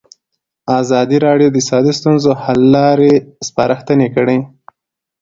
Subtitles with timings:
[0.79, 3.13] ازادي راډیو د اقتصاد د ستونزو حل لارې
[3.47, 4.39] سپارښتنې کړي.